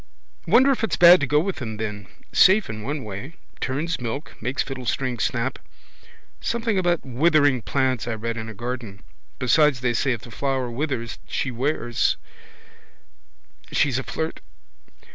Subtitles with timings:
[0.47, 2.07] Wonder if it's bad to go with them then.
[2.33, 3.35] Safe in one way.
[3.59, 5.59] Turns milk, makes fiddlestrings snap.
[6.39, 9.03] Something about withering plants I read in a garden.
[9.37, 12.17] Besides they say if the flower withers she wears
[13.71, 14.41] she's a flirt.